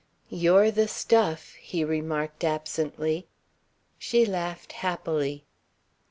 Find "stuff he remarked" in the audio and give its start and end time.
0.87-2.43